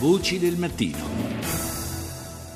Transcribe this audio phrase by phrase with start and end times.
[0.00, 1.19] Voci del mattino.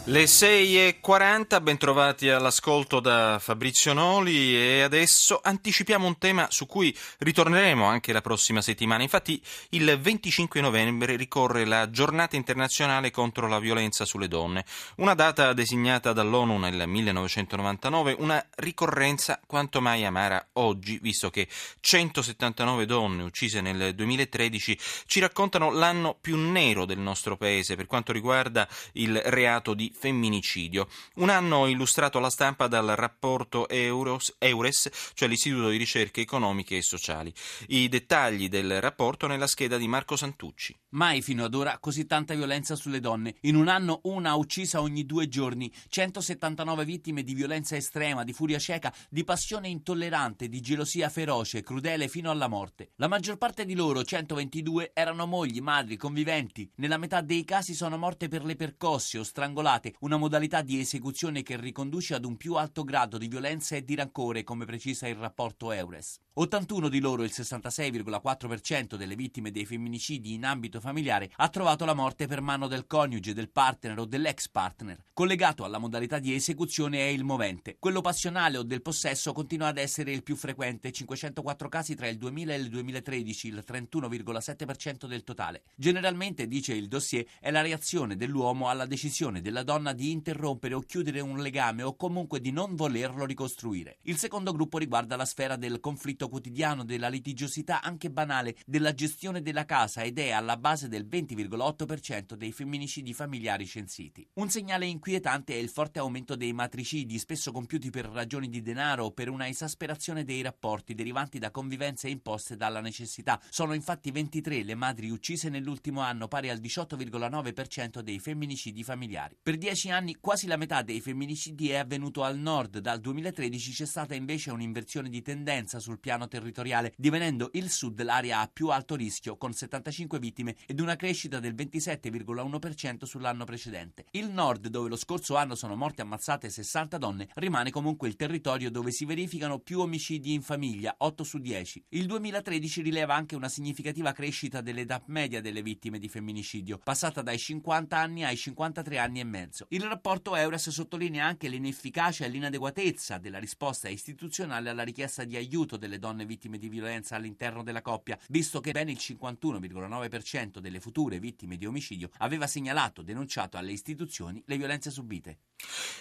[0.06, 7.86] Le 6.40, bentrovati all'ascolto da Fabrizio Noli e adesso anticipiamo un tema su cui ritorneremo
[7.86, 9.02] anche la prossima settimana.
[9.02, 9.40] Infatti
[9.70, 14.66] il 25 novembre ricorre la giornata internazionale contro la violenza sulle donne,
[14.96, 21.48] una data designata dall'ONU nel 1999, una ricorrenza quanto mai amara oggi, visto che
[21.80, 28.12] 179 donne uccise nel 2013 ci raccontano l'anno più nero del nostro paese per quanto
[28.12, 30.89] riguarda il reato di femminicidio.
[31.16, 36.83] Un anno illustrato alla stampa dal rapporto Euros, Eures, cioè l'Istituto di Ricerche Economiche e
[36.83, 37.33] Sociali.
[37.69, 40.77] I dettagli del rapporto nella scheda di Marco Santucci.
[40.91, 43.37] Mai fino ad ora così tanta violenza sulle donne.
[43.43, 48.59] In un anno una uccisa ogni due giorni, 179 vittime di violenza estrema, di furia
[48.59, 52.91] cieca, di passione intollerante, di gelosia feroce, crudele fino alla morte.
[52.97, 56.70] La maggior parte di loro, 122, erano mogli, madri, conviventi.
[56.77, 60.81] Nella metà dei casi sono morte per le percosse o strangolate usate una modalità di
[60.81, 65.06] esecuzione che riconduce ad un più alto grado di violenza e di rancore, come precisa
[65.06, 66.20] il rapporto Eures.
[66.36, 71.95] 81 di loro, il 66,4% delle vittime dei femminicidi in ambito familiare, ha trovato la
[71.95, 75.05] morte per mano del coniuge, del partner o dell'ex partner.
[75.12, 77.77] Collegato alla modalità di esecuzione è il movente.
[77.78, 82.17] Quello passionale o del possesso continua ad essere il più frequente, 504 casi tra il
[82.17, 85.62] 2000 e il 2013, il 31,7% del totale.
[85.77, 90.75] Generalmente, dice il dossier, è la reazione dell'uomo alla decisione della donna donna di interrompere
[90.75, 93.98] o chiudere un legame o comunque di non volerlo ricostruire.
[94.03, 99.42] Il secondo gruppo riguarda la sfera del conflitto quotidiano, della litigiosità anche banale, della gestione
[99.42, 104.25] della casa ed è alla base del 20,8% dei femminicidi familiari censiti.
[104.34, 109.06] Un segnale inquietante è il forte aumento dei matricidi, spesso compiuti per ragioni di denaro
[109.06, 113.41] o per una esasperazione dei rapporti derivanti da convivenze imposte dalla necessità.
[113.50, 119.36] Sono infatti 23 le madri uccise nell'ultimo anno, pari al 18,9% dei femminicidi familiari.
[119.42, 123.87] Per dieci anni quasi la metà dei femminicidi è avvenuto al nord, dal 2013 c'è
[123.87, 128.95] stata invece un'inversione di tendenza sul piano territoriale, divenendo il sud l'area a più alto
[128.95, 134.05] rischio, con 75 vittime ed una crescita del 27,1% sull'anno precedente.
[134.11, 138.71] Il nord, dove lo scorso anno sono morte ammazzate 60 donne, rimane comunque il territorio
[138.71, 141.85] dove si verificano più omicidi in famiglia, 8 su 10.
[141.89, 147.39] Il 2013 rileva anche una significativa crescita dell'età media delle vittime di femminicidio, passata dai
[147.39, 149.67] 50 anni ai 53 anni e mezzo mezzo.
[149.69, 155.77] Il rapporto Eures sottolinea anche l'inefficacia e l'inadeguatezza della risposta istituzionale alla richiesta di aiuto
[155.77, 161.21] delle donne vittime di violenza all'interno della coppia, visto che ben il 51,9% delle future
[161.21, 165.39] vittime di omicidio aveva segnalato, denunciato alle istituzioni le violenze subite.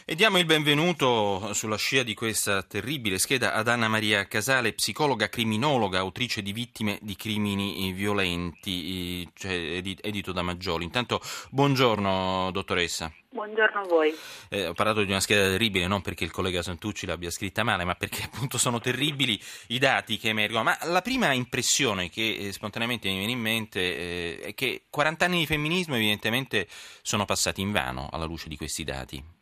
[0.05, 5.29] E diamo il benvenuto sulla scia di questa terribile scheda ad Anna Maria Casale, psicologa
[5.29, 10.83] criminologa, autrice di Vittime di crimini violenti, cioè edito da Maggioli.
[10.83, 11.21] Intanto,
[11.51, 13.13] buongiorno dottoressa.
[13.33, 14.13] Buongiorno a voi.
[14.51, 17.83] Eh, ho parlato di una scheda terribile non perché il collega Santucci l'abbia scritta male,
[17.83, 19.39] ma perché appunto sono terribili
[19.69, 20.61] i dati che emergono.
[20.61, 25.25] Ma la prima impressione che eh, spontaneamente mi viene in mente eh, è che 40
[25.25, 26.67] anni di femminismo evidentemente
[27.01, 29.41] sono passati in vano alla luce di questi dati.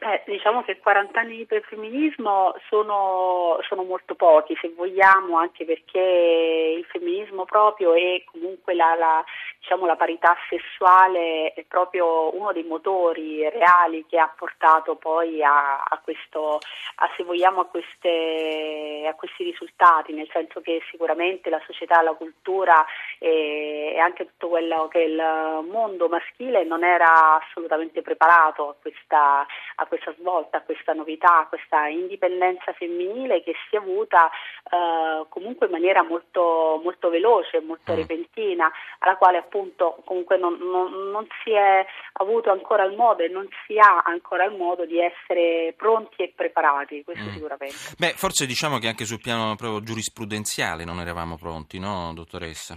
[0.00, 6.76] Eh, diciamo che 40 anni di femminismo sono, sono, molto pochi, se vogliamo, anche perché
[6.78, 9.24] il femminismo proprio è comunque la, la,
[9.68, 15.82] diciamo, la parità sessuale è proprio uno dei motori reali che ha portato poi a,
[15.82, 16.58] a, questo,
[16.96, 18.67] a se vogliamo, a, queste,
[19.08, 22.84] a, questi risultati, nel senso che sicuramente la società, la cultura
[23.18, 28.74] e, e anche tutto quello che è il mondo maschile non era assolutamente preparato a
[28.80, 29.46] questa,
[29.76, 34.30] a questa svolta, a questa novità, a questa indipendenza femminile che si è avuta
[34.70, 37.96] eh, comunque in maniera molto, molto veloce, molto mm.
[37.96, 43.28] repentina, alla quale appunto comunque non, non, non, si è avuto ancora il modo e
[43.28, 47.32] non si ha ancora il modo di essere pronti e preparati, questo mm.
[47.32, 47.76] sicuramente.
[47.96, 52.76] Beh, forse diciamo che anche sul piano proprio giurisprudenziale non eravamo pronti, no, dottoressa?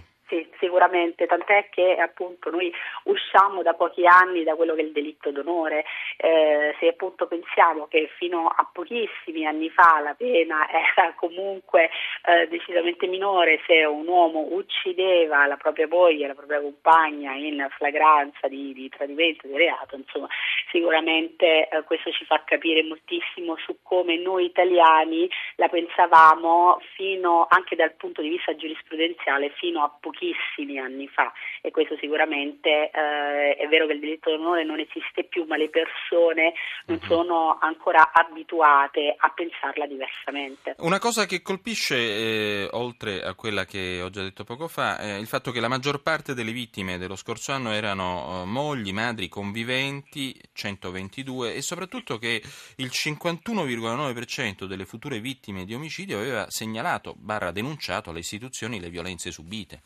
[0.62, 2.72] Sicuramente, tant'è che appunto noi
[3.04, 5.84] usciamo da pochi anni da quello che è il delitto d'onore,
[6.16, 11.90] eh, se appunto pensiamo che fino a pochissimi anni fa la pena era comunque
[12.26, 18.46] eh, decisamente minore se un uomo uccideva la propria moglie, la propria compagna in flagranza
[18.46, 20.28] di, di tradimento, di reato, insomma
[20.70, 27.74] sicuramente eh, questo ci fa capire moltissimo su come noi italiani la pensavamo fino anche
[27.74, 33.56] dal punto di vista giurisprudenziale fino a pochissimi tantissimi anni fa e questo sicuramente eh,
[33.56, 36.52] è vero che il diritto d'onore non esiste più ma le persone
[36.86, 37.06] non uh-huh.
[37.06, 40.74] sono ancora abituate a pensarla diversamente.
[40.78, 45.16] Una cosa che colpisce eh, oltre a quella che ho già detto poco fa è
[45.16, 49.28] il fatto che la maggior parte delle vittime dello scorso anno erano uh, mogli, madri,
[49.28, 52.42] conviventi, 122 e soprattutto che
[52.76, 59.30] il 51,9% delle future vittime di omicidio aveva segnalato barra denunciato alle istituzioni le violenze
[59.30, 59.82] subite.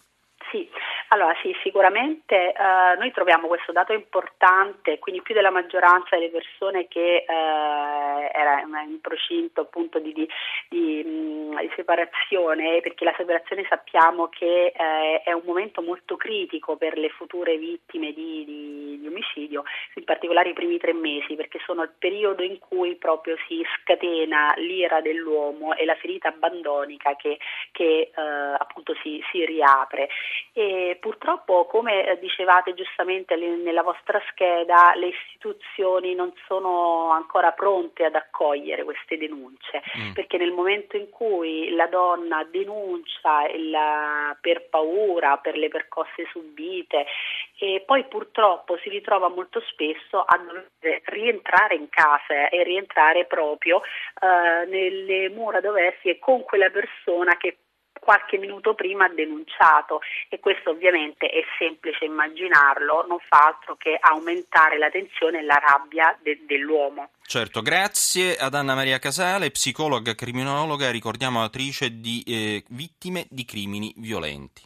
[1.09, 6.89] Allora sì, sicuramente eh, noi troviamo questo dato importante, quindi più della maggioranza delle persone
[6.89, 10.29] che eh, era in procinto appunto di, di,
[10.69, 16.77] di, mm, di, separazione, perché la separazione sappiamo che eh, è un momento molto critico
[16.77, 19.63] per le future vittime di, omicidio,
[19.95, 24.55] in particolare i primi tre mesi, perché sono il periodo in cui proprio si scatena
[24.57, 27.39] l'ira dell'uomo e la ferita abbandonica che,
[27.73, 28.21] che eh,
[28.59, 30.09] appunto si, si riapre.
[30.53, 38.15] E purtroppo, come dicevate giustamente nella vostra scheda, le istituzioni non sono ancora pronte ad
[38.15, 40.13] accogliere queste denunce, mm.
[40.13, 43.77] perché nel momento in cui la donna denuncia il,
[44.41, 47.07] per paura, per le percosse subite
[47.59, 53.81] e poi purtroppo si ritrova molto spesso a dover rientrare in casa e rientrare proprio
[53.81, 57.57] eh, nelle mura domestiche con quella persona che
[58.07, 63.99] qualche minuto prima ha denunciato e questo ovviamente è semplice immaginarlo, non fa altro che
[64.01, 67.11] aumentare la tensione e la rabbia de- dell'uomo.
[67.27, 73.93] Certo, grazie ad Anna Maria Casale, psicologa criminologa, ricordiamo autrice di eh, Vittime di crimini
[73.97, 74.63] violenti.